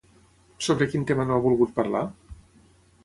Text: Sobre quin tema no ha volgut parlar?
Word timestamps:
Sobre 0.67 0.87
quin 0.93 1.05
tema 1.11 1.27
no 1.31 1.35
ha 1.37 1.43
volgut 1.45 1.77
parlar? 1.77 2.05